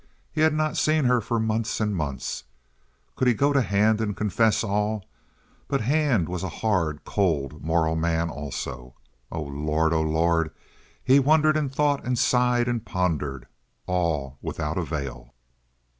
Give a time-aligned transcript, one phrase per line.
[0.31, 2.45] He had not seen her for months and months.
[3.15, 5.05] Could he go to Hand and confess all?
[5.67, 8.95] But Hand was a hard, cold, moral man also.
[9.31, 9.93] Oh, Lord!
[9.93, 10.49] Oh, Lord!
[11.03, 15.35] He wondered and thought, and sighed and pondered—all without avail.